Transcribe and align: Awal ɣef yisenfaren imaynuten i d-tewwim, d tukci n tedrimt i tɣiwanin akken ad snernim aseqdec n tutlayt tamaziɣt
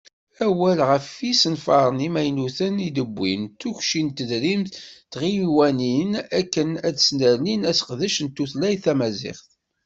Awal 0.47 0.79
ɣef 0.89 1.05
yisenfaren 1.27 2.05
imaynuten 2.07 2.75
i 2.87 2.89
d-tewwim, 2.91 3.41
d 3.47 3.55
tukci 3.59 4.01
n 4.07 4.09
tedrimt 4.17 4.71
i 4.75 4.79
tɣiwanin 5.13 6.11
akken 6.39 6.69
ad 6.87 6.95
snernim 7.05 7.61
aseqdec 7.71 8.17
n 8.21 8.27
tutlayt 8.35 8.81
tamaziɣt 8.85 9.49